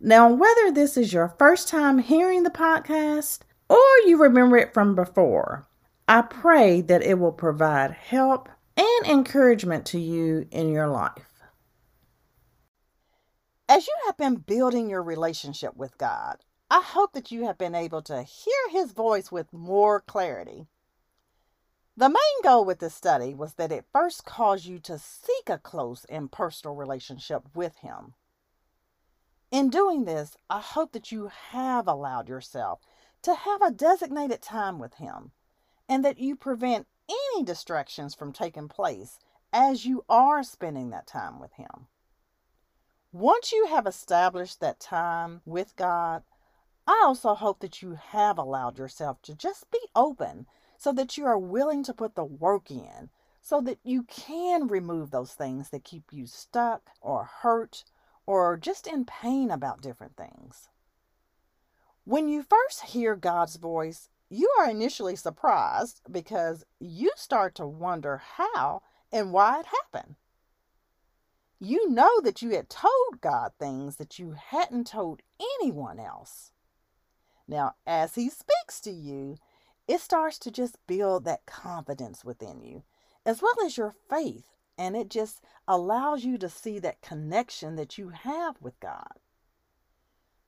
Now, 0.00 0.32
whether 0.32 0.70
this 0.70 0.96
is 0.96 1.12
your 1.12 1.34
first 1.38 1.66
time 1.66 1.98
hearing 1.98 2.44
the 2.44 2.50
podcast 2.50 3.40
or 3.68 3.82
you 4.06 4.22
remember 4.22 4.56
it 4.56 4.72
from 4.72 4.94
before, 4.94 5.66
I 6.06 6.22
pray 6.22 6.80
that 6.82 7.02
it 7.02 7.18
will 7.18 7.32
provide 7.32 7.90
help 7.90 8.48
and 8.76 9.06
encouragement 9.06 9.86
to 9.86 9.98
you 9.98 10.46
in 10.52 10.68
your 10.68 10.86
life. 10.86 11.42
As 13.68 13.88
you 13.88 13.94
have 14.06 14.16
been 14.16 14.36
building 14.36 14.88
your 14.88 15.02
relationship 15.02 15.76
with 15.76 15.98
God, 15.98 16.38
I 16.70 16.80
hope 16.80 17.12
that 17.14 17.32
you 17.32 17.44
have 17.46 17.58
been 17.58 17.74
able 17.74 18.02
to 18.02 18.22
hear 18.22 18.70
His 18.70 18.92
voice 18.92 19.32
with 19.32 19.52
more 19.52 20.00
clarity. 20.00 20.68
The 21.96 22.08
main 22.08 22.42
goal 22.44 22.64
with 22.64 22.78
this 22.78 22.94
study 22.94 23.34
was 23.34 23.54
that 23.54 23.72
it 23.72 23.84
first 23.92 24.24
caused 24.24 24.64
you 24.64 24.78
to 24.80 24.96
seek 24.96 25.48
a 25.48 25.58
close 25.58 26.06
and 26.08 26.30
personal 26.30 26.76
relationship 26.76 27.42
with 27.52 27.76
Him. 27.78 28.14
In 29.50 29.70
doing 29.70 30.04
this, 30.04 30.36
I 30.50 30.60
hope 30.60 30.92
that 30.92 31.10
you 31.10 31.28
have 31.28 31.88
allowed 31.88 32.28
yourself 32.28 32.80
to 33.22 33.34
have 33.34 33.62
a 33.62 33.70
designated 33.70 34.42
time 34.42 34.78
with 34.78 34.94
Him 34.94 35.32
and 35.88 36.04
that 36.04 36.18
you 36.18 36.36
prevent 36.36 36.86
any 37.08 37.44
distractions 37.44 38.14
from 38.14 38.32
taking 38.32 38.68
place 38.68 39.18
as 39.50 39.86
you 39.86 40.04
are 40.06 40.42
spending 40.42 40.90
that 40.90 41.06
time 41.06 41.40
with 41.40 41.54
Him. 41.54 41.86
Once 43.10 43.50
you 43.50 43.66
have 43.66 43.86
established 43.86 44.60
that 44.60 44.78
time 44.80 45.40
with 45.46 45.74
God, 45.76 46.24
I 46.86 47.02
also 47.06 47.34
hope 47.34 47.60
that 47.60 47.80
you 47.80 47.94
have 47.94 48.36
allowed 48.36 48.78
yourself 48.78 49.22
to 49.22 49.34
just 49.34 49.70
be 49.70 49.80
open 49.96 50.46
so 50.76 50.92
that 50.92 51.16
you 51.16 51.24
are 51.24 51.38
willing 51.38 51.82
to 51.84 51.94
put 51.94 52.14
the 52.14 52.24
work 52.24 52.70
in 52.70 53.08
so 53.40 53.62
that 53.62 53.78
you 53.82 54.02
can 54.02 54.66
remove 54.68 55.10
those 55.10 55.32
things 55.32 55.70
that 55.70 55.84
keep 55.84 56.04
you 56.12 56.26
stuck 56.26 56.90
or 57.00 57.24
hurt 57.24 57.84
or 58.28 58.58
just 58.58 58.86
in 58.86 59.06
pain 59.06 59.50
about 59.50 59.80
different 59.80 60.14
things. 60.14 60.68
When 62.04 62.28
you 62.28 62.42
first 62.42 62.82
hear 62.82 63.16
God's 63.16 63.56
voice, 63.56 64.10
you 64.28 64.50
are 64.58 64.68
initially 64.68 65.16
surprised 65.16 66.02
because 66.12 66.62
you 66.78 67.10
start 67.16 67.54
to 67.54 67.66
wonder 67.66 68.20
how 68.36 68.82
and 69.10 69.32
why 69.32 69.60
it 69.60 69.66
happened. 69.66 70.16
You 71.58 71.88
know 71.88 72.20
that 72.20 72.42
you 72.42 72.50
had 72.50 72.68
told 72.68 73.22
God 73.22 73.52
things 73.58 73.96
that 73.96 74.18
you 74.18 74.32
hadn't 74.32 74.88
told 74.88 75.22
anyone 75.62 75.98
else. 75.98 76.52
Now, 77.46 77.76
as 77.86 78.14
He 78.14 78.28
speaks 78.28 78.78
to 78.82 78.90
you, 78.90 79.38
it 79.86 80.02
starts 80.02 80.38
to 80.40 80.50
just 80.50 80.76
build 80.86 81.24
that 81.24 81.46
confidence 81.46 82.26
within 82.26 82.60
you, 82.60 82.82
as 83.24 83.40
well 83.40 83.56
as 83.64 83.78
your 83.78 83.94
faith 84.10 84.57
and 84.78 84.96
it 84.96 85.10
just 85.10 85.42
allows 85.66 86.24
you 86.24 86.38
to 86.38 86.48
see 86.48 86.78
that 86.78 87.02
connection 87.02 87.74
that 87.76 87.98
you 87.98 88.10
have 88.10 88.56
with 88.62 88.78
God. 88.80 89.18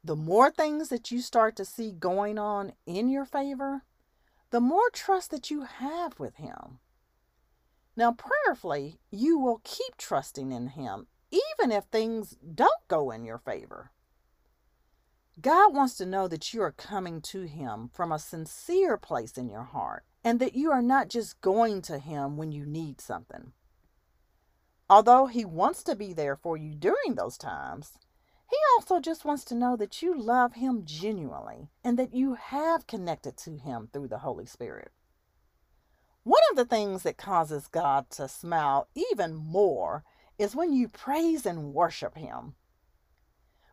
The 0.02 0.16
more 0.16 0.50
things 0.50 0.88
that 0.88 1.10
you 1.10 1.20
start 1.20 1.56
to 1.56 1.64
see 1.64 1.92
going 1.92 2.38
on 2.38 2.72
in 2.86 3.10
your 3.10 3.26
favor, 3.26 3.82
the 4.50 4.60
more 4.60 4.88
trust 4.92 5.30
that 5.32 5.50
you 5.50 5.64
have 5.64 6.18
with 6.18 6.36
Him. 6.36 6.78
Now, 7.96 8.12
prayerfully, 8.12 9.00
you 9.10 9.38
will 9.38 9.60
keep 9.64 9.96
trusting 9.98 10.52
in 10.52 10.68
Him 10.68 11.06
even 11.30 11.70
if 11.70 11.84
things 11.84 12.36
don't 12.54 12.88
go 12.88 13.10
in 13.10 13.24
your 13.24 13.38
favor. 13.38 13.90
God 15.40 15.74
wants 15.74 15.96
to 15.96 16.06
know 16.06 16.28
that 16.28 16.52
you 16.52 16.62
are 16.62 16.72
coming 16.72 17.20
to 17.22 17.42
Him 17.42 17.90
from 17.92 18.10
a 18.10 18.18
sincere 18.18 18.96
place 18.96 19.38
in 19.38 19.48
your 19.48 19.64
heart 19.64 20.04
and 20.24 20.40
that 20.40 20.54
you 20.54 20.70
are 20.70 20.82
not 20.82 21.08
just 21.08 21.40
going 21.40 21.82
to 21.82 21.98
Him 21.98 22.36
when 22.36 22.52
you 22.52 22.66
need 22.66 23.00
something. 23.00 23.52
Although 24.90 25.26
He 25.26 25.44
wants 25.44 25.84
to 25.84 25.94
be 25.94 26.12
there 26.12 26.34
for 26.34 26.56
you 26.56 26.74
during 26.74 27.14
those 27.14 27.38
times, 27.38 27.96
He 28.50 28.56
also 28.74 28.98
just 28.98 29.24
wants 29.24 29.44
to 29.44 29.54
know 29.54 29.76
that 29.76 30.02
you 30.02 30.20
love 30.20 30.54
Him 30.54 30.82
genuinely 30.84 31.70
and 31.84 31.96
that 31.96 32.12
you 32.12 32.34
have 32.34 32.88
connected 32.88 33.36
to 33.38 33.56
Him 33.56 33.88
through 33.92 34.08
the 34.08 34.18
Holy 34.18 34.46
Spirit. 34.46 34.90
One 36.24 36.42
of 36.50 36.56
the 36.56 36.64
things 36.64 37.04
that 37.04 37.16
causes 37.16 37.68
God 37.68 38.10
to 38.10 38.26
smile 38.26 38.88
even 38.96 39.36
more 39.36 40.02
is 40.40 40.56
when 40.56 40.72
you 40.72 40.88
praise 40.88 41.46
and 41.46 41.72
worship 41.72 42.16
Him. 42.16 42.56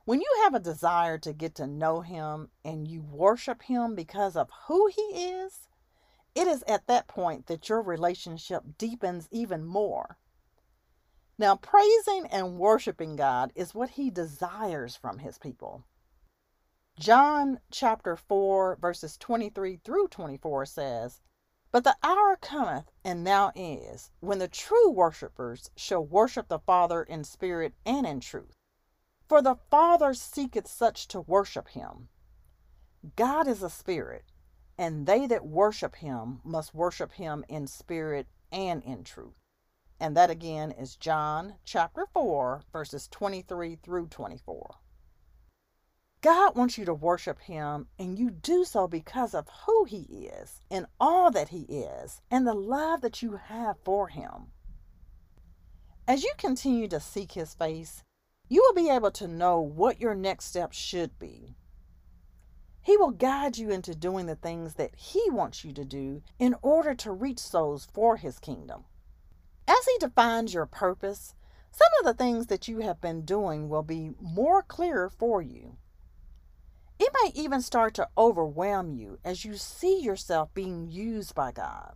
When 0.06 0.22
you 0.22 0.42
have 0.44 0.54
a 0.54 0.60
desire 0.60 1.18
to 1.18 1.34
get 1.34 1.56
to 1.56 1.66
know 1.66 2.02
Him 2.02 2.50
and 2.64 2.88
you 2.88 3.02
worship 3.02 3.64
Him 3.64 3.96
because 3.96 4.36
of 4.36 4.52
who 4.68 4.88
He 4.96 5.02
is, 5.02 5.68
it 6.36 6.46
is 6.46 6.64
at 6.68 6.86
that 6.86 7.08
point 7.08 7.48
that 7.48 7.70
your 7.70 7.82
relationship 7.82 8.62
deepens 8.78 9.28
even 9.32 9.66
more. 9.66 10.20
Now, 11.40 11.56
praising 11.56 12.25
and 12.31 12.58
worshiping 12.58 13.16
God 13.16 13.52
is 13.53 13.75
what 13.75 13.92
he 13.92 14.09
desires 14.09 14.96
from 14.96 15.20
his 15.20 15.38
people. 15.38 15.84
John 16.98 17.59
chapter 17.70 18.16
4, 18.16 18.78
verses 18.81 19.18
23 19.18 19.80
through 19.84 20.08
24 20.08 20.66
says, 20.66 21.22
But 21.72 21.84
the 21.84 21.96
hour 22.02 22.38
cometh, 22.38 22.92
and 23.03 23.24
now 23.24 23.52
is, 23.56 24.09
when 24.20 24.40
the 24.40 24.48
true 24.48 24.90
worshippers 24.90 25.70
shall 25.75 26.03
worship 26.03 26.48
the 26.48 26.58
Father 26.58 27.03
in 27.03 27.24
spirit 27.24 27.75
and 27.86 28.08
in 28.08 28.19
truth. 28.19 28.56
For 29.28 29.44
the 29.44 29.58
Father 29.69 30.16
seeketh 30.16 30.68
such 30.68 31.08
to 31.09 31.22
worship 31.22 31.68
him. 31.69 32.09
God 33.16 33.48
is 33.48 33.62
a 33.62 33.69
spirit, 33.69 34.25
and 34.75 35.06
they 35.06 35.28
that 35.28 35.46
worship 35.46 35.98
him 35.98 36.42
must 36.44 36.74
worship 36.74 37.12
him 37.12 37.46
in 37.48 37.68
spirit 37.68 38.25
and 38.52 38.81
in 38.81 39.04
truth. 39.04 39.36
And 40.00 40.16
that 40.16 40.30
again 40.30 40.72
is 40.72 40.96
John 40.96 41.56
chapter 41.66 42.08
4, 42.13 42.63
verses 42.72 43.08
23 43.08 43.78
through 43.81 44.08
24. 44.08 44.75
God 46.22 46.56
wants 46.56 46.78
you 46.78 46.85
to 46.85 46.94
worship 46.94 47.40
Him, 47.41 47.88
and 47.97 48.18
you 48.18 48.30
do 48.30 48.66
so 48.66 48.88
because 48.88 49.34
of 49.34 49.47
who 49.66 49.86
He 49.86 50.30
is 50.31 50.62
and 50.69 50.88
all 51.00 51.31
that 51.31 51.50
He 51.50 51.62
is 51.62 52.22
and 52.30 52.46
the 52.46 52.53
love 52.53 53.02
that 53.02 53.22
you 53.22 53.38
have 53.38 53.78
for 53.84 54.07
Him. 54.07 54.52
As 56.07 56.24
you 56.24 56.31
continue 56.38 56.88
to 56.88 57.00
seek 57.00 57.34
His 57.34 57.53
face, 57.53 58.03
you 58.50 58.62
will 58.62 58.74
be 58.74 58.90
able 58.90 59.12
to 59.12 59.28
know 59.28 59.59
what 59.59 60.00
your 60.00 60.16
next 60.16 60.46
step 60.46 60.74
should 60.74 61.18
be. 61.19 61.56
He 62.81 62.97
will 62.97 63.12
guide 63.12 63.57
you 63.57 63.69
into 63.69 63.94
doing 63.94 64.28
the 64.28 64.36
things 64.36 64.75
that 64.75 64.96
He 64.96 65.30
wants 65.30 65.66
you 65.66 65.74
to 65.74 65.84
do 65.84 66.24
in 66.40 66.56
order 66.62 66.96
to 66.96 67.12
reach 67.12 67.40
souls 67.40 67.88
for 67.94 68.18
His 68.18 68.40
kingdom. 68.40 68.86
As 69.68 69.86
He 69.86 69.98
defines 70.00 70.54
your 70.54 70.66
purpose, 70.66 71.36
some 71.72 71.90
of 72.00 72.06
the 72.06 72.14
things 72.14 72.48
that 72.48 72.68
you 72.68 72.80
have 72.80 73.02
been 73.02 73.26
doing 73.26 73.68
will 73.68 73.84
be 73.84 74.12
more 74.22 74.64
clear 74.64 75.10
for 75.10 75.42
you. 75.42 75.76
It 77.00 77.14
may 77.22 77.32
even 77.36 77.62
start 77.62 77.94
to 77.96 78.08
overwhelm 78.18 78.94
you 78.94 79.20
as 79.24 79.46
you 79.46 79.56
see 79.56 80.00
yourself 80.00 80.54
being 80.54 80.90
used 80.90 81.36
by 81.36 81.52
God. 81.52 81.94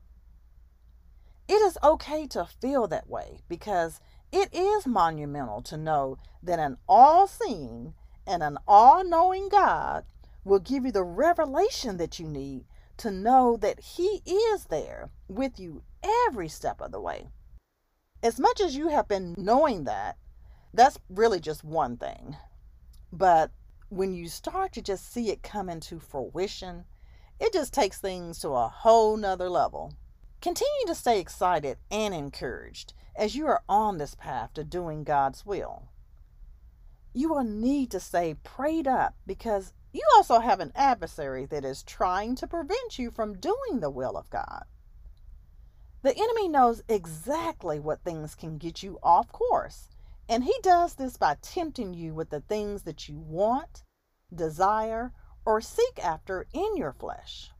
It 1.47 1.55
is 1.55 1.77
okay 1.83 2.27
to 2.27 2.45
feel 2.45 2.87
that 2.87 3.09
way 3.09 3.39
because 3.47 3.99
it 4.31 4.53
is 4.53 4.85
monumental 4.85 5.61
to 5.63 5.77
know 5.77 6.17
that 6.43 6.59
an 6.59 6.77
all 6.87 7.25
seeing 7.25 7.93
and 8.27 8.43
an 8.43 8.57
all 8.67 9.03
knowing 9.03 9.49
God 9.49 10.05
will 10.43 10.59
give 10.59 10.85
you 10.85 10.91
the 10.91 11.03
revelation 11.03 11.97
that 11.97 12.19
you 12.19 12.27
need 12.27 12.65
to 12.97 13.11
know 13.11 13.57
that 13.57 13.79
He 13.79 14.21
is 14.25 14.65
there 14.65 15.09
with 15.27 15.59
you 15.59 15.83
every 16.27 16.47
step 16.47 16.79
of 16.81 16.91
the 16.91 17.01
way 17.01 17.29
as 18.23 18.39
much 18.39 18.61
as 18.61 18.75
you 18.75 18.89
have 18.89 19.07
been 19.07 19.35
knowing 19.37 19.85
that, 19.85 20.17
that's 20.73 20.99
really 21.09 21.39
just 21.39 21.63
one 21.63 21.97
thing. 21.97 22.35
But 23.11 23.51
when 23.89 24.13
you 24.13 24.29
start 24.29 24.73
to 24.73 24.81
just 24.81 25.11
see 25.11 25.29
it 25.29 25.43
come 25.43 25.69
into 25.69 25.99
fruition, 25.99 26.85
it 27.39 27.51
just 27.51 27.73
takes 27.73 27.99
things 27.99 28.39
to 28.39 28.49
a 28.49 28.67
whole 28.67 29.17
nother 29.17 29.49
level. 29.49 29.95
Continue 30.41 30.85
to 30.87 30.95
stay 30.95 31.19
excited 31.19 31.77
and 31.89 32.13
encouraged 32.13 32.93
as 33.15 33.35
you 33.35 33.47
are 33.47 33.63
on 33.67 33.97
this 33.97 34.15
path 34.15 34.53
to 34.53 34.63
doing 34.63 35.03
God's 35.03 35.45
will. 35.45 35.89
You 37.13 37.29
will 37.29 37.43
need 37.43 37.91
to 37.91 37.99
stay 37.99 38.35
prayed 38.43 38.87
up 38.87 39.15
because 39.27 39.73
you 39.91 40.01
also 40.15 40.39
have 40.39 40.61
an 40.61 40.71
adversary 40.73 41.45
that 41.47 41.65
is 41.65 41.83
trying 41.83 42.35
to 42.35 42.47
prevent 42.47 42.97
you 42.97 43.11
from 43.11 43.37
doing 43.37 43.81
the 43.81 43.89
will 43.89 44.15
of 44.15 44.29
God. 44.29 44.63
The 46.03 46.17
enemy 46.17 46.47
knows 46.47 46.81
exactly 46.87 47.79
what 47.79 48.03
things 48.03 48.33
can 48.35 48.57
get 48.57 48.81
you 48.81 48.97
off 49.03 49.31
course, 49.31 49.89
And 50.31 50.45
he 50.45 50.55
does 50.63 50.93
this 50.93 51.17
by 51.17 51.35
tempting 51.41 51.93
you 51.93 52.13
with 52.13 52.29
the 52.29 52.39
things 52.39 52.83
that 52.83 53.09
you 53.09 53.19
want, 53.19 53.83
desire, 54.33 55.11
or 55.45 55.59
seek 55.59 55.99
after 56.01 56.47
in 56.53 56.77
your 56.77 56.93
flesh. 56.93 57.51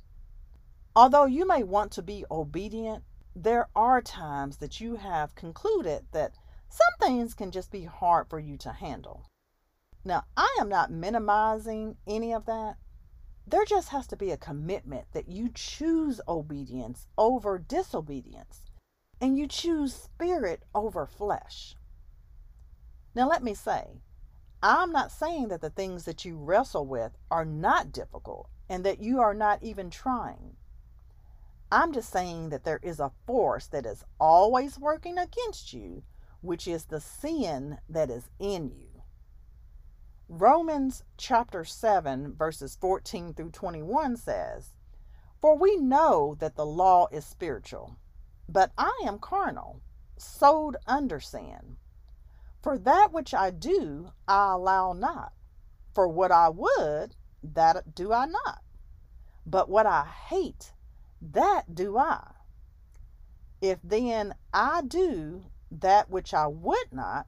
Although 0.96 1.26
you 1.26 1.46
may 1.46 1.64
want 1.64 1.92
to 1.92 2.02
be 2.02 2.24
obedient, 2.32 3.04
there 3.36 3.68
are 3.76 4.02
times 4.02 4.56
that 4.58 4.80
you 4.80 4.96
have 4.96 5.36
concluded 5.36 6.06
that 6.14 6.36
some 6.70 7.08
things 7.08 7.34
can 7.34 7.52
just 7.52 7.72
be 7.72 7.84
hard 7.84 8.30
for 8.30 8.40
you 8.40 8.56
to 8.60 8.72
handle. 8.72 9.26
Now, 10.06 10.24
I 10.38 10.58
am 10.62 10.70
not 10.70 10.92
minimizing 10.92 11.98
any 12.08 12.34
of 12.34 12.46
that. 12.46 12.78
There 13.48 13.66
just 13.66 13.90
has 13.90 14.08
to 14.08 14.16
be 14.16 14.32
a 14.32 14.38
commitment 14.38 15.08
that 15.14 15.28
you 15.28 15.50
choose 15.54 16.22
obedience 16.28 17.08
over 17.18 17.58
disobedience 17.58 18.66
and 19.20 19.38
you 19.38 19.48
choose 19.48 19.94
spirit 19.94 20.64
over 20.74 21.06
flesh. 21.06 21.76
Now, 23.14 23.28
let 23.28 23.44
me 23.44 23.54
say, 23.54 24.02
I'm 24.64 24.92
not 24.92 25.12
saying 25.12 25.50
that 25.50 25.62
the 25.62 25.70
things 25.70 26.06
that 26.06 26.24
you 26.24 26.38
wrestle 26.38 26.86
with 26.86 27.18
are 27.30 27.46
not 27.46 27.92
difficult 27.92 28.50
and 28.70 28.86
that 28.86 29.02
you 29.02 29.20
are 29.20 29.34
not 29.34 29.62
even 29.64 29.90
trying. 29.90 30.56
I'm 31.72 31.94
just 31.94 32.12
saying 32.12 32.50
that 32.50 32.64
there 32.64 32.80
is 32.84 33.00
a 33.00 33.12
force 33.26 33.68
that 33.68 33.86
is 33.86 34.04
always 34.20 34.78
working 34.78 35.18
against 35.18 35.74
you, 35.74 36.04
which 36.42 36.68
is 36.68 36.86
the 36.86 37.00
sin 37.02 37.80
that 37.90 38.10
is 38.10 38.30
in 38.40 38.72
you. 38.72 38.91
Romans 40.34 41.04
chapter 41.18 41.66
7, 41.66 42.36
verses 42.36 42.78
14 42.80 43.34
through 43.34 43.50
21 43.50 44.16
says, 44.16 44.70
For 45.42 45.58
we 45.58 45.76
know 45.76 46.38
that 46.40 46.56
the 46.56 46.66
law 46.66 47.10
is 47.12 47.26
spiritual, 47.26 47.98
but 48.48 48.72
I 48.78 48.98
am 49.06 49.20
carnal, 49.20 49.82
sold 50.16 50.78
under 50.88 51.20
sin. 51.20 51.76
For 52.62 52.78
that 52.78 53.10
which 53.12 53.34
I 53.34 53.50
do, 53.50 54.14
I 54.26 54.54
allow 54.54 54.94
not. 54.94 55.34
For 55.94 56.08
what 56.08 56.32
I 56.32 56.48
would, 56.48 57.18
that 57.44 57.94
do 57.94 58.14
I 58.14 58.26
not. 58.26 58.64
But 59.46 59.68
what 59.68 59.86
I 59.86 60.06
hate, 60.06 60.72
that 61.22 61.76
do 61.76 61.98
I. 61.98 62.32
If 63.60 63.80
then 63.84 64.36
I 64.54 64.82
do 64.82 65.44
that 65.72 66.10
which 66.10 66.34
I 66.34 66.48
would 66.48 66.94
not, 66.94 67.28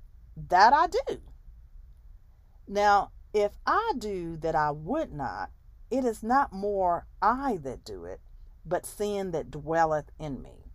that 0.35 0.73
I 0.73 0.87
do. 0.87 1.21
Now, 2.67 3.11
if 3.33 3.51
I 3.65 3.93
do 3.97 4.37
that 4.37 4.55
I 4.55 4.71
would 4.71 5.11
not, 5.11 5.51
it 5.89 6.05
is 6.05 6.23
not 6.23 6.53
more 6.53 7.05
I 7.21 7.57
that 7.63 7.83
do 7.83 8.05
it, 8.05 8.21
but 8.65 8.85
sin 8.85 9.31
that 9.31 9.51
dwelleth 9.51 10.11
in 10.19 10.41
me. 10.41 10.71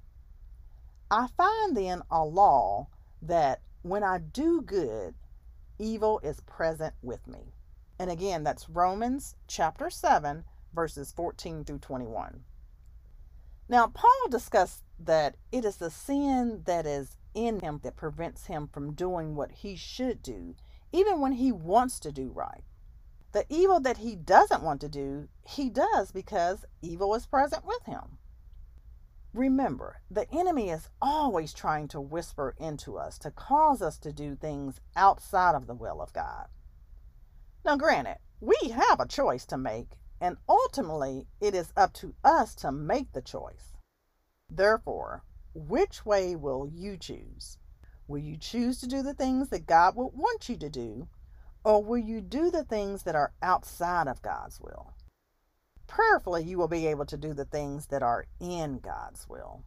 I 1.11 1.29
find 1.37 1.77
then 1.77 2.03
a 2.11 2.25
law 2.25 2.89
that 3.23 3.61
when 3.83 4.03
I 4.03 4.19
do 4.19 4.61
good, 4.61 5.15
evil 5.79 6.21
is 6.23 6.41
present 6.41 6.95
with 7.03 7.27
me. 7.27 7.53
And 7.99 8.11
again, 8.11 8.45
that's 8.45 8.69
Romans 8.69 9.37
chapter 9.47 9.89
7, 9.89 10.45
verses 10.75 11.13
14 11.13 11.65
through 11.65 11.79
21. 11.79 12.45
Now, 13.69 13.89
Paul 13.89 14.29
discussed 14.31 14.83
that 14.99 15.37
it 15.51 15.65
is 15.65 15.77
the 15.77 15.91
sin 15.91 16.63
that 16.67 16.87
is 16.87 17.17
in 17.37 17.61
him 17.61 17.81
that 17.85 17.97
prevents 17.97 18.47
him 18.47 18.67
from 18.67 18.95
doing 18.95 19.37
what 19.37 19.53
he 19.53 19.77
should 19.77 20.23
do, 20.23 20.57
even 20.93 21.21
when 21.21 21.33
he 21.33 21.53
wants 21.53 22.01
to 22.01 22.11
do 22.11 22.31
right. 22.31 22.65
The 23.33 23.45
evil 23.49 23.79
that 23.81 23.99
he 23.99 24.17
doesn't 24.17 24.63
want 24.63 24.81
to 24.81 24.89
do, 24.89 25.29
he 25.47 25.69
does 25.69 26.11
because 26.11 26.65
evil 26.81 27.15
is 27.15 27.27
present 27.27 27.65
with 27.67 27.85
him. 27.85 28.19
Remember, 29.35 30.01
the 30.11 30.27
enemy 30.33 30.71
is 30.71 30.89
always 31.03 31.53
trying 31.53 31.89
to 31.89 32.01
whisper 32.01 32.55
into 32.59 32.97
us 32.97 33.19
to 33.19 33.31
cause 33.31 33.83
us 33.83 33.99
to 33.99 34.11
do 34.11 34.35
things 34.35 34.81
outside 34.97 35.55
of 35.55 35.67
the 35.67 35.75
will 35.75 36.01
of 36.01 36.15
God. 36.15 36.47
Now, 37.63 37.77
granted, 37.77 38.17
we 38.41 38.57
have 38.71 38.99
a 38.99 39.07
choice 39.07 39.45
to 39.47 39.59
make, 39.59 39.99
and 40.19 40.39
ultimately 40.49 41.27
it 41.39 41.55
is 41.55 41.75
up 41.77 41.93
to 41.95 42.15
us 42.25 42.55
to 42.55 42.73
make 42.73 43.13
the 43.13 43.21
choice. 43.21 43.77
Therefore, 44.49 45.23
which 45.57 46.05
way 46.05 46.37
will 46.37 46.69
you 46.73 46.97
choose? 46.97 47.59
Will 48.07 48.19
you 48.19 48.37
choose 48.37 48.79
to 48.81 48.87
do 48.87 49.03
the 49.03 49.15
things 49.15 49.49
that 49.49 49.67
God 49.67 49.97
would 49.97 50.13
want 50.15 50.49
you 50.49 50.57
to 50.59 50.69
do, 50.69 51.09
or 51.65 51.83
will 51.83 51.99
you 51.99 52.21
do 52.21 52.51
the 52.51 52.65
things 52.65 53.03
that 53.03 53.17
are 53.17 53.33
outside 53.43 54.07
of 54.07 54.23
God's 54.23 54.61
will? 54.61 54.95
prayerfully, 55.87 56.45
you 56.45 56.59
will 56.59 56.69
be 56.69 56.87
able 56.87 57.07
to 57.07 57.17
do 57.17 57.33
the 57.33 57.45
things 57.45 57.87
that 57.87 58.03
are 58.03 58.27
in 58.41 58.79
God's 58.79 59.29
will. 59.29 59.65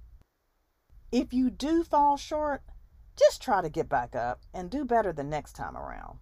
If 1.12 1.34
you 1.34 1.50
do 1.50 1.84
fall 1.84 2.18
short, 2.18 2.62
just 3.18 3.42
try 3.42 3.62
to 3.62 3.70
get 3.70 3.90
back 3.90 4.16
up 4.16 4.42
and 4.54 4.70
do 4.70 4.86
better 4.86 5.12
the 5.12 5.24
next 5.24 5.54
time 5.54 5.76
around. 5.76 6.20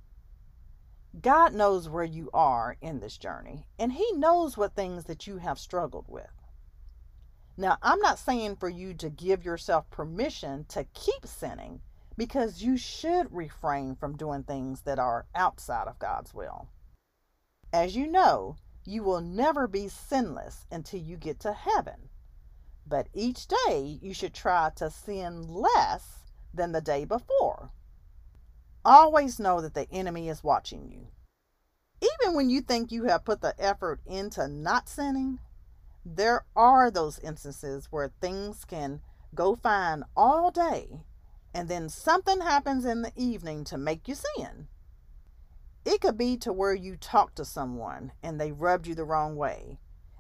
God 1.20 1.54
knows 1.54 1.90
where 1.90 2.04
you 2.04 2.30
are 2.34 2.78
in 2.82 3.00
this 3.00 3.18
journey, 3.18 3.66
and 3.78 3.94
He 3.94 4.12
knows 4.14 4.56
what 4.56 4.76
things 4.76 5.06
that 5.06 5.28
you 5.28 5.38
have 5.38 5.60
struggled 5.60 6.06
with. 6.08 6.37
Now, 7.58 7.78
I'm 7.82 8.00
not 8.00 8.20
saying 8.20 8.58
for 8.58 8.70
you 8.70 8.94
to 8.96 9.10
give 9.10 9.44
yourself 9.44 9.90
permission 9.90 10.66
to 10.70 10.84
keep 10.94 11.26
sinning 11.26 11.82
because 12.16 12.62
you 12.62 12.78
should 12.78 13.34
refrain 13.34 13.96
from 13.96 14.16
doing 14.16 14.44
things 14.44 14.82
that 14.82 15.00
are 15.00 15.26
outside 15.34 15.88
of 15.88 15.98
God's 15.98 16.34
will. 16.34 16.68
As 17.74 17.96
you 17.96 18.08
know, 18.08 18.58
you 18.86 19.04
will 19.04 19.22
never 19.22 19.68
be 19.68 19.88
sinless 19.88 20.66
until 20.72 21.00
you 21.00 21.18
get 21.18 21.40
to 21.42 21.54
heaven. 21.54 22.10
But 22.86 23.08
each 23.14 23.48
day 23.48 24.00
you 24.02 24.14
should 24.14 24.34
try 24.34 24.72
to 24.76 24.90
sin 24.90 25.42
less 25.48 26.24
than 26.54 26.72
the 26.72 26.82
day 26.82 27.06
before. 27.06 27.72
Always 28.86 29.40
know 29.40 29.62
that 29.62 29.74
the 29.74 29.92
enemy 29.92 30.30
is 30.30 30.44
watching 30.44 30.90
you. 30.90 31.08
Even 32.02 32.36
when 32.36 32.50
you 32.50 32.62
think 32.62 32.92
you 32.92 33.06
have 33.06 33.26
put 33.26 33.42
the 33.42 33.56
effort 33.60 34.00
into 34.06 34.48
not 34.48 34.88
sinning, 34.88 35.40
there 36.16 36.46
are 36.56 36.90
those 36.90 37.20
instances 37.20 37.88
where 37.92 38.14
things 38.22 38.64
can 38.64 39.02
go 39.36 39.56
fine 39.56 40.04
all 40.16 40.52
day 40.52 41.02
and 41.54 41.68
then 41.68 41.90
something 41.90 42.42
happens 42.42 42.86
in 42.86 43.02
the 43.02 43.12
evening 43.16 43.64
to 43.66 43.78
make 43.78 44.08
you 44.08 44.16
sin. 44.16 44.68
It 45.84 46.02
could 46.02 46.18
be 46.18 46.38
to 46.38 46.54
where 46.54 46.74
you 46.74 46.96
talked 46.96 47.38
to 47.38 47.46
someone 47.46 48.12
and 48.22 48.40
they 48.40 48.52
rubbed 48.52 48.88
you 48.88 48.94
the 48.94 49.06
wrong 49.06 49.36
way, 49.36 49.80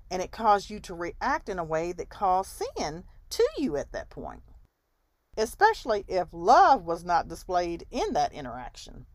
and 0.10 0.22
it 0.22 0.32
caused 0.32 0.70
you 0.70 0.80
to 0.80 0.96
react 0.96 1.48
in 1.48 1.60
a 1.60 1.64
way 1.64 1.92
that 1.92 2.10
caused 2.10 2.58
sin 2.58 3.04
to 3.30 3.48
you 3.58 3.78
at 3.78 3.92
that 3.92 4.10
point, 4.10 4.44
especially 5.38 6.06
if 6.08 6.28
love 6.32 6.84
was 6.84 7.04
not 7.04 7.28
displayed 7.28 7.86
in 7.92 8.14
that 8.14 8.34
interaction. 8.34 9.06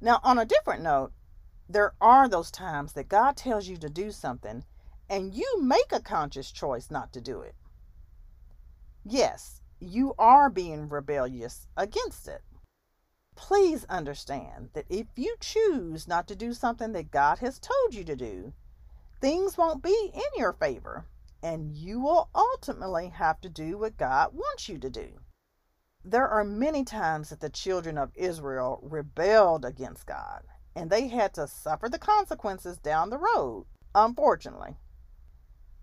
Now, 0.00 0.20
on 0.22 0.38
a 0.38 0.44
different 0.44 0.82
note, 0.82 1.12
there 1.68 1.94
are 2.00 2.28
those 2.28 2.50
times 2.50 2.92
that 2.92 3.08
God 3.08 3.36
tells 3.36 3.66
you 3.66 3.76
to 3.78 3.88
do 3.88 4.10
something 4.10 4.64
and 5.10 5.34
you 5.34 5.60
make 5.60 5.92
a 5.92 6.00
conscious 6.00 6.50
choice 6.50 6.90
not 6.90 7.12
to 7.12 7.20
do 7.20 7.42
it. 7.42 7.54
Yes, 9.04 9.60
you 9.78 10.14
are 10.18 10.48
being 10.48 10.88
rebellious 10.88 11.66
against 11.76 12.26
it 12.26 12.40
please 13.40 13.86
understand 13.86 14.68
that 14.74 14.84
if 14.90 15.06
you 15.16 15.34
choose 15.40 16.06
not 16.06 16.28
to 16.28 16.36
do 16.36 16.52
something 16.52 16.92
that 16.92 17.10
God 17.10 17.38
has 17.38 17.58
told 17.58 17.94
you 17.94 18.04
to 18.04 18.14
do, 18.14 18.52
things 19.18 19.56
won't 19.56 19.82
be 19.82 20.10
in 20.12 20.20
your 20.36 20.52
favor, 20.52 21.06
and 21.42 21.74
you 21.74 22.00
will 22.00 22.28
ultimately 22.34 23.08
have 23.08 23.40
to 23.40 23.48
do 23.48 23.78
what 23.78 23.96
God 23.96 24.34
wants 24.34 24.68
you 24.68 24.78
to 24.78 24.90
do. 24.90 25.20
There 26.04 26.28
are 26.28 26.44
many 26.44 26.84
times 26.84 27.30
that 27.30 27.40
the 27.40 27.48
children 27.48 27.96
of 27.96 28.12
Israel 28.14 28.78
rebelled 28.82 29.64
against 29.64 30.06
God, 30.06 30.42
and 30.76 30.90
they 30.90 31.08
had 31.08 31.32
to 31.34 31.48
suffer 31.48 31.88
the 31.88 31.98
consequences 31.98 32.76
down 32.76 33.08
the 33.08 33.18
road, 33.18 33.64
unfortunately. 33.94 34.76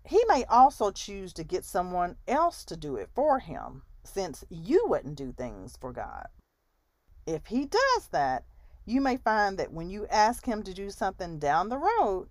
He 0.08 0.24
may 0.26 0.46
also 0.46 0.90
choose 0.90 1.34
to 1.34 1.44
get 1.44 1.66
someone 1.66 2.16
else 2.26 2.64
to 2.64 2.78
do 2.78 2.96
it 2.96 3.10
for 3.14 3.40
him, 3.40 3.82
since 4.04 4.42
you 4.48 4.86
wouldn't 4.86 5.16
do 5.18 5.32
things 5.32 5.76
for 5.78 5.92
God. 5.92 6.28
If 7.26 7.48
he 7.48 7.66
does 7.66 8.08
that, 8.10 8.46
you 8.86 9.02
may 9.02 9.18
find 9.18 9.58
that 9.58 9.70
when 9.70 9.90
you 9.90 10.06
ask 10.06 10.46
him 10.46 10.62
to 10.62 10.72
do 10.72 10.88
something 10.88 11.38
down 11.38 11.68
the 11.68 11.76
road, 11.76 12.30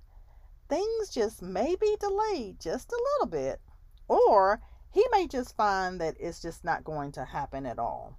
things 0.67 1.09
just 1.09 1.43
may 1.43 1.75
be 1.75 1.95
delayed 1.99 2.59
just 2.59 2.91
a 2.91 3.03
little 3.13 3.27
bit, 3.27 3.61
or 4.07 4.59
he 4.89 5.05
may 5.11 5.27
just 5.27 5.55
find 5.55 6.01
that 6.01 6.17
it's 6.19 6.41
just 6.41 6.63
not 6.63 6.83
going 6.83 7.11
to 7.11 7.25
happen 7.25 7.67
at 7.67 7.77
all. 7.77 8.17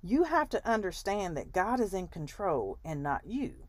You 0.00 0.24
have 0.24 0.48
to 0.48 0.66
understand 0.66 1.36
that 1.36 1.52
God 1.52 1.78
is 1.78 1.92
in 1.92 2.08
control 2.08 2.78
and 2.86 3.02
not 3.02 3.26
you. 3.26 3.68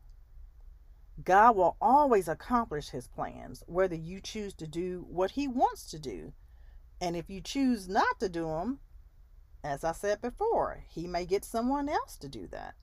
God 1.24 1.56
will 1.56 1.76
always 1.80 2.28
accomplish 2.28 2.90
his 2.90 3.08
plans, 3.08 3.62
whether 3.66 3.94
you 3.94 4.20
choose 4.20 4.54
to 4.54 4.66
do 4.66 5.06
what 5.08 5.32
he 5.32 5.48
wants 5.48 5.90
to 5.90 5.98
do. 5.98 6.32
And 7.00 7.16
if 7.16 7.30
you 7.30 7.40
choose 7.40 7.88
not 7.88 8.20
to 8.20 8.28
do 8.28 8.46
them, 8.46 8.80
as 9.64 9.82
I 9.82 9.92
said 9.92 10.20
before, 10.20 10.84
he 10.88 11.06
may 11.06 11.26
get 11.26 11.44
someone 11.44 11.88
else 11.88 12.16
to 12.18 12.28
do 12.28 12.46
that. 12.48 12.74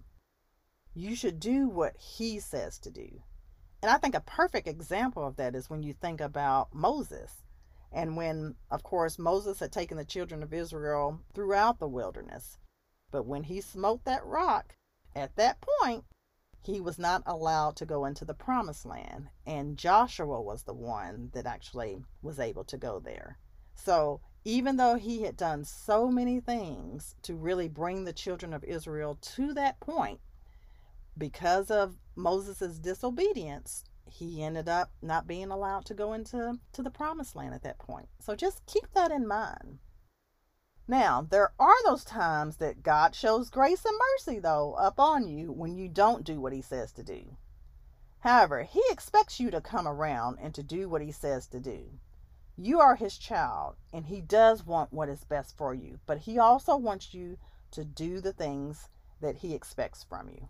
You 0.94 1.16
should 1.16 1.40
do 1.40 1.68
what 1.68 1.96
he 1.98 2.40
says 2.40 2.78
to 2.80 2.92
do. 2.92 3.22
And 3.82 3.92
I 3.92 3.98
think 3.98 4.16
a 4.16 4.22
perfect 4.22 4.68
example 4.68 5.25
of 5.25 5.36
that 5.38 5.56
is 5.56 5.70
when 5.70 5.84
you 5.84 5.94
think 5.94 6.22
about 6.22 6.74
Moses. 6.74 7.44
And 7.92 8.18
when, 8.18 8.56
of 8.72 8.82
course, 8.82 9.20
Moses 9.20 9.60
had 9.60 9.72
taken 9.72 9.98
the 9.98 10.06
children 10.06 10.42
of 10.42 10.54
Israel 10.54 11.20
throughout 11.34 11.80
the 11.80 11.88
wilderness. 11.88 12.58
But 13.12 13.25
when 13.25 13.44
he 13.44 13.62
smote 13.62 14.06
that 14.06 14.25
rock, 14.25 14.75
at 15.16 15.36
that 15.36 15.63
point, 15.80 16.06
he 16.63 16.79
was 16.79 16.98
not 16.98 17.24
allowed 17.25 17.75
to 17.77 17.86
go 17.86 18.05
into 18.05 18.25
the 18.25 18.34
promised 18.34 18.86
land. 18.86 19.27
And 19.46 19.77
Joshua 19.77 20.41
was 20.41 20.63
the 20.63 20.74
one 20.74 21.29
that 21.34 21.46
actually 21.46 22.03
was 22.22 22.39
able 22.39 22.63
to 22.65 22.77
go 22.77 23.00
there. 23.00 23.38
So 23.75 24.22
even 24.46 24.77
though 24.77 24.96
he 24.96 25.24
had 25.24 25.38
done 25.38 25.63
so 25.65 26.10
many 26.10 26.39
things 26.39 27.15
to 27.24 27.36
really 27.36 27.67
bring 27.67 28.03
the 28.03 28.13
children 28.13 28.53
of 28.53 28.63
Israel 28.63 29.17
to 29.22 29.53
that 29.53 29.79
point, 29.79 30.20
because 31.17 31.70
of 31.70 31.98
Moses' 32.15 32.79
disobedience, 32.79 33.84
he 34.05 34.43
ended 34.43 34.70
up 34.70 34.91
not 35.01 35.27
being 35.27 35.51
allowed 35.51 35.86
to 35.86 35.93
go 35.93 36.13
into 36.13 36.60
to 36.74 36.82
the 36.82 36.91
promised 36.91 37.36
land 37.36 37.53
at 37.53 37.63
that 37.63 37.79
point. 37.79 38.08
So 38.20 38.36
just 38.36 38.65
keep 38.65 38.91
that 38.93 39.12
in 39.12 39.27
mind. 39.27 39.79
Now, 40.88 41.22
there 41.22 41.54
are 41.60 41.84
those 41.86 42.04
times 42.04 42.58
that 42.58 42.84
God 42.84 43.16
shows 43.16 43.50
grace 43.50 43.86
and 43.86 43.98
mercy, 44.12 44.40
though, 44.40 44.75
upon 44.75 45.28
you 45.28 45.52
when 45.52 45.75
you 45.75 45.88
don't 45.88 46.25
do 46.25 46.42
what 46.42 46.52
He 46.52 46.62
says 46.62 46.92
to 46.94 47.04
do. 47.04 47.38
However, 48.20 48.63
He 48.63 48.82
expects 48.90 49.40
you 49.40 49.50
to 49.52 49.62
come 49.62 49.88
around 49.88 50.40
and 50.42 50.54
to 50.56 50.63
do 50.63 50.90
what 50.90 51.02
He 51.02 51.12
says 51.12 51.48
to 51.48 51.60
do. 51.62 52.00
You 52.58 52.82
are 52.82 52.96
His 52.96 53.18
child, 53.18 53.75
and 53.94 54.06
He 54.06 54.20
does 54.20 54.66
want 54.66 54.92
what 54.92 55.10
is 55.10 55.24
best 55.24 55.58
for 55.58 55.74
you, 55.74 56.00
but 56.06 56.20
He 56.20 56.38
also 56.38 56.75
wants 56.75 57.13
you 57.13 57.38
to 57.72 57.86
do 57.86 58.20
the 58.20 58.34
things 58.34 58.90
that 59.22 59.38
He 59.38 59.54
expects 59.54 60.04
from 60.04 60.30
you. 60.30 60.50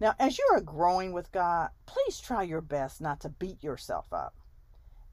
Now, 0.00 0.14
as 0.18 0.38
you 0.38 0.48
are 0.52 0.60
growing 0.60 1.12
with 1.12 1.32
God, 1.32 1.70
please 1.86 2.20
try 2.20 2.42
your 2.42 2.60
best 2.60 3.00
not 3.00 3.20
to 3.20 3.28
beat 3.28 3.62
yourself 3.62 4.12
up. 4.12 4.34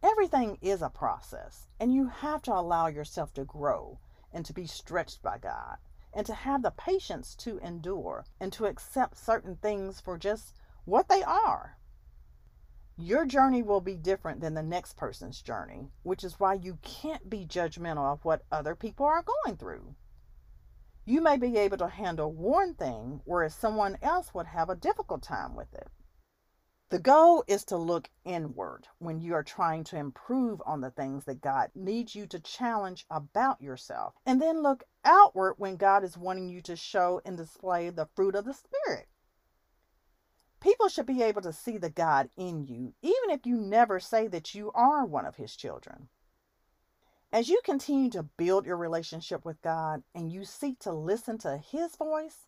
Everything 0.08 0.60
is 0.62 0.84
a 0.84 0.90
process, 0.90 1.68
and 1.80 1.92
you 1.92 2.06
have 2.06 2.44
to 2.44 2.54
allow 2.54 2.86
yourself 2.86 3.34
to 3.34 3.44
grow 3.44 3.98
and 4.32 4.46
to 4.46 4.54
be 4.54 4.68
stretched 4.68 5.24
by 5.24 5.40
God 5.40 5.78
and 6.14 6.28
to 6.28 6.34
have 6.36 6.62
the 6.62 6.70
patience 6.70 7.34
to 7.38 7.58
endure 7.58 8.24
and 8.40 8.54
to 8.54 8.68
accept 8.68 9.18
certain 9.18 9.56
things 9.56 10.00
for 10.00 10.20
just 10.20 10.54
what 10.84 11.10
they 11.10 11.24
are. 11.24 11.80
Your 12.96 13.26
journey 13.26 13.64
will 13.64 13.82
be 13.82 13.96
different 13.96 14.42
than 14.42 14.54
the 14.54 14.62
next 14.62 14.96
person's 14.96 15.42
journey, 15.42 15.90
which 16.04 16.24
is 16.24 16.40
why 16.40 16.54
you 16.54 16.78
can't 16.84 17.28
be 17.28 17.44
judgmental 17.44 18.14
of 18.14 18.24
what 18.24 18.46
other 18.52 18.76
people 18.76 19.08
are 19.08 19.24
going 19.24 19.58
through. 19.58 19.96
You 21.04 21.20
may 21.20 21.38
be 21.38 21.58
able 21.58 21.78
to 21.78 21.88
handle 21.88 22.32
one 22.32 22.76
thing, 22.76 23.22
whereas 23.26 23.56
someone 23.56 23.98
else 24.04 24.36
would 24.36 24.46
have 24.46 24.70
a 24.70 24.76
difficult 24.76 25.24
time 25.24 25.56
with 25.56 25.74
it. 25.74 25.88
The 26.90 27.00
goal 27.00 27.44
is 27.48 27.66
to 27.66 27.78
look 27.78 28.12
inward 28.24 28.88
when 29.00 29.20
you 29.20 29.34
are 29.34 29.44
trying 29.44 29.84
to 29.86 29.98
improve 29.98 30.62
on 30.68 30.82
the 30.82 30.92
things 30.92 31.26
that 31.26 31.42
God 31.42 31.72
needs 31.74 32.14
you 32.14 32.28
to 32.28 32.40
challenge 32.40 33.08
about 33.10 33.60
yourself, 33.60 34.14
and 34.24 34.40
then 34.40 34.62
look 34.62 34.84
outward 35.04 35.56
when 35.58 35.78
God 35.78 36.04
is 36.04 36.16
wanting 36.16 36.48
you 36.48 36.62
to 36.62 36.76
show 36.76 37.22
and 37.26 37.36
display 37.36 37.90
the 37.90 38.06
fruit 38.06 38.36
of 38.36 38.46
the 38.46 38.54
Spirit. 38.54 39.08
People 40.60 40.88
should 40.88 41.08
be 41.08 41.24
able 41.24 41.42
to 41.42 41.52
see 41.52 41.80
the 41.80 41.90
God 41.90 42.30
in 42.38 42.68
you, 42.68 42.94
even 43.02 43.32
if 43.32 43.48
you 43.48 43.58
never 43.58 44.00
say 44.00 44.28
that 44.28 44.54
you 44.54 44.72
are 44.74 45.06
one 45.06 45.26
of 45.26 45.38
His 45.38 45.56
children. 45.56 46.10
As 47.32 47.50
you 47.50 47.62
continue 47.64 48.12
to 48.12 48.24
build 48.24 48.68
your 48.68 48.78
relationship 48.78 49.44
with 49.44 49.60
God 49.64 50.04
and 50.14 50.32
you 50.32 50.46
seek 50.46 50.78
to 50.80 50.94
listen 50.94 51.40
to 51.40 51.58
His 51.58 51.96
voice, 51.96 52.48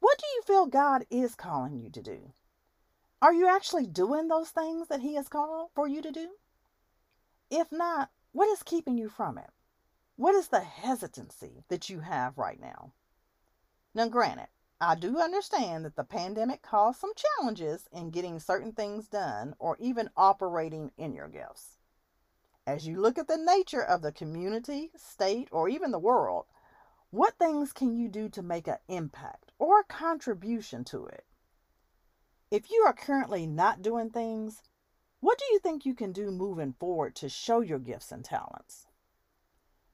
what 0.00 0.18
do 0.18 0.26
you 0.34 0.42
feel 0.42 0.66
God 0.66 1.06
is 1.08 1.36
calling 1.36 1.78
you 1.78 1.88
to 1.90 2.02
do? 2.02 2.32
Are 3.24 3.32
you 3.32 3.48
actually 3.48 3.86
doing 3.86 4.28
those 4.28 4.50
things 4.50 4.88
that 4.88 5.00
He 5.00 5.14
has 5.14 5.30
called 5.30 5.70
for 5.74 5.88
you 5.88 6.02
to 6.02 6.12
do? 6.12 6.32
If 7.50 7.72
not, 7.72 8.10
what 8.32 8.50
is 8.50 8.62
keeping 8.62 8.98
you 8.98 9.08
from 9.08 9.38
it? 9.38 9.48
What 10.16 10.34
is 10.34 10.48
the 10.48 10.60
hesitancy 10.60 11.64
that 11.68 11.88
you 11.88 12.00
have 12.00 12.36
right 12.36 12.60
now? 12.60 12.92
Now, 13.94 14.08
granted, 14.08 14.48
I 14.78 14.94
do 14.94 15.22
understand 15.22 15.86
that 15.86 15.96
the 15.96 16.04
pandemic 16.04 16.60
caused 16.60 17.00
some 17.00 17.12
challenges 17.16 17.88
in 17.90 18.10
getting 18.10 18.40
certain 18.40 18.72
things 18.72 19.08
done 19.08 19.54
or 19.58 19.78
even 19.80 20.10
operating 20.18 20.92
in 20.98 21.14
your 21.14 21.28
gifts. 21.28 21.78
As 22.66 22.86
you 22.86 23.00
look 23.00 23.16
at 23.16 23.26
the 23.26 23.38
nature 23.38 23.82
of 23.82 24.02
the 24.02 24.12
community, 24.12 24.90
state, 24.98 25.48
or 25.50 25.70
even 25.70 25.92
the 25.92 25.98
world, 25.98 26.44
what 27.08 27.38
things 27.38 27.72
can 27.72 27.96
you 27.96 28.06
do 28.08 28.28
to 28.28 28.42
make 28.42 28.68
an 28.68 28.80
impact 28.86 29.50
or 29.58 29.80
a 29.80 29.84
contribution 29.84 30.84
to 30.84 31.06
it? 31.06 31.24
If 32.54 32.70
you 32.70 32.84
are 32.86 32.92
currently 32.92 33.48
not 33.48 33.82
doing 33.82 34.10
things, 34.10 34.62
what 35.18 35.38
do 35.38 35.44
you 35.50 35.58
think 35.58 35.84
you 35.84 35.92
can 35.92 36.12
do 36.12 36.30
moving 36.30 36.72
forward 36.72 37.16
to 37.16 37.28
show 37.28 37.58
your 37.62 37.80
gifts 37.80 38.12
and 38.12 38.24
talents? 38.24 38.86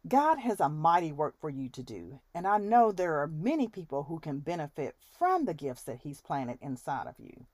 God 0.07 0.41
has 0.41 0.61
a 0.61 0.69
mighty 0.69 1.11
work 1.11 1.41
for 1.41 1.49
you 1.49 1.71
to 1.71 1.83
do, 1.83 2.21
and 2.35 2.47
I 2.47 2.59
know 2.59 2.93
there 2.93 3.17
are 3.17 3.27
many 3.27 3.67
people 3.67 4.03
who 4.03 4.21
can 4.21 4.41
benefit 4.41 4.95
from 5.19 5.47
the 5.47 5.55
gifts 5.55 5.85
that 5.85 6.01
He's 6.01 6.21
planted 6.21 6.59
inside 6.61 7.07
of 7.07 7.19
you. 7.19 7.47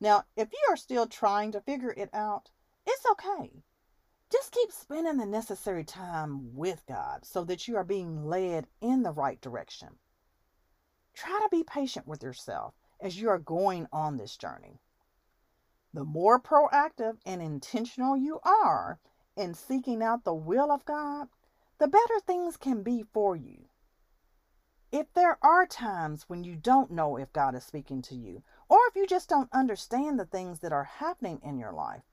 Now, 0.00 0.24
if 0.34 0.50
you 0.50 0.66
are 0.70 0.78
still 0.78 1.06
trying 1.06 1.52
to 1.52 1.60
figure 1.60 1.92
it 1.94 2.08
out, 2.14 2.48
it's 2.86 3.04
okay. 3.10 3.64
Just 4.32 4.52
keep 4.52 4.72
spending 4.72 5.18
the 5.18 5.26
necessary 5.26 5.84
time 5.84 6.56
with 6.56 6.82
God 6.88 7.26
so 7.26 7.44
that 7.44 7.68
you 7.68 7.76
are 7.76 7.84
being 7.84 8.24
led 8.24 8.66
in 8.80 9.02
the 9.02 9.12
right 9.12 9.42
direction. 9.42 9.98
Try 11.12 11.38
to 11.42 11.48
be 11.50 11.64
patient 11.64 12.08
with 12.08 12.22
yourself 12.22 12.72
as 13.00 13.20
you 13.20 13.28
are 13.28 13.38
going 13.38 13.86
on 13.92 14.16
this 14.16 14.36
journey. 14.36 14.80
The 15.92 16.04
more 16.04 16.40
proactive 16.40 17.18
and 17.24 17.40
intentional 17.40 18.16
you 18.16 18.40
are 18.42 18.98
in 19.36 19.54
seeking 19.54 20.02
out 20.02 20.24
the 20.24 20.34
will 20.34 20.70
of 20.70 20.84
God, 20.84 21.28
the 21.78 21.88
better 21.88 22.20
things 22.20 22.56
can 22.56 22.82
be 22.82 23.02
for 23.02 23.36
you. 23.36 23.68
If 24.90 25.12
there 25.12 25.38
are 25.42 25.66
times 25.66 26.28
when 26.28 26.44
you 26.44 26.54
don't 26.54 26.90
know 26.90 27.16
if 27.16 27.32
God 27.32 27.54
is 27.54 27.64
speaking 27.64 28.00
to 28.02 28.14
you, 28.14 28.42
or 28.68 28.78
if 28.88 28.96
you 28.96 29.06
just 29.06 29.28
don't 29.28 29.52
understand 29.52 30.18
the 30.18 30.24
things 30.24 30.60
that 30.60 30.72
are 30.72 30.84
happening 30.84 31.40
in 31.42 31.58
your 31.58 31.72
life, 31.72 32.04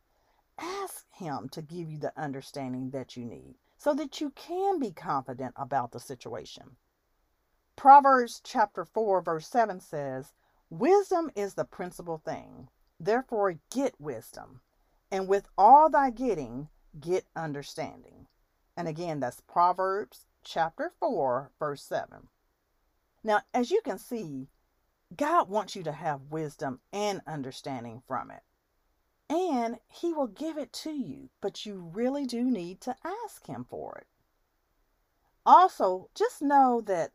ask 0.58 1.06
Him 1.14 1.48
to 1.50 1.62
give 1.62 1.90
you 1.90 2.00
the 2.00 2.20
understanding 2.20 2.90
that 2.90 3.16
you 3.16 3.26
need 3.26 3.56
so 3.78 3.94
that 3.94 4.22
you 4.22 4.32
can 4.32 4.80
be 4.80 4.92
confident 4.92 5.54
about 5.58 5.92
the 5.92 6.00
situation. 6.00 6.76
Proverbs 7.76 8.42
chapter 8.44 8.86
4, 8.86 9.22
verse 9.22 9.48
7 9.48 9.80
says, 9.80 10.34
Wisdom 10.72 11.30
is 11.36 11.56
the 11.56 11.66
principal 11.66 12.18
thing. 12.18 12.70
Therefore, 12.98 13.60
get 13.70 13.94
wisdom. 14.00 14.62
And 15.12 15.28
with 15.28 15.50
all 15.58 15.90
thy 15.90 16.12
getting, 16.12 16.70
get 16.98 17.26
understanding. 17.36 18.28
And 18.78 18.88
again, 18.88 19.20
that's 19.20 19.42
Proverbs 19.42 20.28
chapter 20.46 20.94
4, 20.98 21.52
verse 21.60 21.84
7. 21.84 22.30
Now, 23.22 23.42
as 23.54 23.70
you 23.70 23.82
can 23.84 23.98
see, 23.98 24.48
God 25.14 25.50
wants 25.50 25.76
you 25.76 25.84
to 25.84 25.92
have 25.92 26.32
wisdom 26.32 26.80
and 26.94 27.20
understanding 27.28 28.02
from 28.08 28.32
it. 28.32 28.44
And 29.30 29.78
He 29.90 30.14
will 30.14 30.28
give 30.28 30.58
it 30.58 30.72
to 30.72 30.92
you, 30.92 31.32
but 31.42 31.66
you 31.66 31.92
really 31.94 32.26
do 32.26 32.46
need 32.46 32.80
to 32.82 32.96
ask 33.04 33.46
Him 33.46 33.66
for 33.70 33.98
it. 33.98 34.08
Also, 35.46 36.10
just 36.16 36.42
know 36.42 36.80
that 36.86 37.12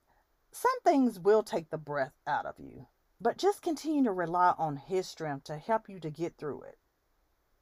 some 0.53 0.79
things 0.85 1.19
will 1.19 1.43
take 1.43 1.71
the 1.71 1.79
breath 1.79 2.19
out 2.27 2.45
of 2.45 2.57
you. 2.59 2.87
But 3.21 3.39
just 3.39 3.63
continue 3.63 4.05
to 4.05 4.13
rely 4.13 4.55
on 4.59 4.77
His 4.77 5.09
strength 5.09 5.45
to 5.45 5.57
help 5.57 5.89
you 5.89 5.99
to 6.01 6.11
get 6.11 6.37
through 6.37 6.63
it. 6.63 6.79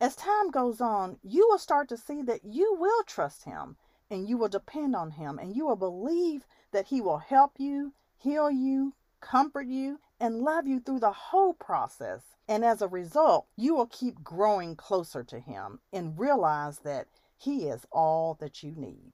As 0.00 0.16
time 0.16 0.50
goes 0.50 0.80
on, 0.80 1.18
you 1.22 1.46
will 1.48 1.58
start 1.58 1.88
to 1.90 1.96
see 1.96 2.22
that 2.22 2.44
you 2.44 2.74
will 2.74 3.04
trust 3.04 3.44
Him 3.44 3.76
and 4.10 4.28
you 4.28 4.36
will 4.36 4.48
depend 4.48 4.96
on 4.96 5.12
Him 5.12 5.38
and 5.38 5.54
you 5.54 5.66
will 5.66 5.76
believe 5.76 6.44
that 6.72 6.86
He 6.86 7.00
will 7.00 7.18
help 7.18 7.52
you, 7.58 7.94
heal 8.16 8.50
you, 8.50 8.94
comfort 9.20 9.66
you, 9.66 10.00
and 10.18 10.40
love 10.40 10.66
you 10.66 10.80
through 10.80 11.00
the 11.00 11.12
whole 11.12 11.54
process. 11.54 12.22
And 12.48 12.64
as 12.64 12.82
a 12.82 12.88
result, 12.88 13.46
you 13.56 13.74
will 13.74 13.86
keep 13.86 14.22
growing 14.22 14.74
closer 14.74 15.22
to 15.24 15.38
Him 15.38 15.80
and 15.92 16.18
realize 16.18 16.80
that 16.80 17.06
He 17.36 17.68
is 17.68 17.86
all 17.92 18.34
that 18.40 18.62
you 18.62 18.72
need. 18.72 19.12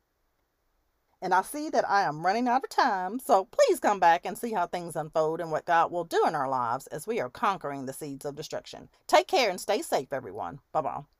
And 1.22 1.34
I 1.34 1.42
see 1.42 1.68
that 1.70 1.88
I 1.88 2.02
am 2.02 2.24
running 2.24 2.48
out 2.48 2.64
of 2.64 2.70
time, 2.70 3.18
so 3.18 3.46
please 3.46 3.78
come 3.78 4.00
back 4.00 4.24
and 4.24 4.38
see 4.38 4.52
how 4.52 4.66
things 4.66 4.96
unfold 4.96 5.40
and 5.40 5.50
what 5.50 5.66
God 5.66 5.92
will 5.92 6.04
do 6.04 6.24
in 6.26 6.34
our 6.34 6.48
lives 6.48 6.86
as 6.88 7.06
we 7.06 7.20
are 7.20 7.28
conquering 7.28 7.86
the 7.86 7.92
seeds 7.92 8.24
of 8.24 8.36
destruction. 8.36 8.88
Take 9.06 9.26
care 9.28 9.50
and 9.50 9.60
stay 9.60 9.82
safe, 9.82 10.12
everyone. 10.12 10.60
Bye 10.72 10.80
bye. 10.80 11.19